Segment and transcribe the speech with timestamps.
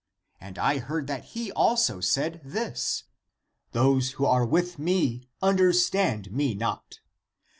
[0.35, 3.03] ^^ And I heard that he also said this:
[3.71, 7.01] Those who are with me, understood me not.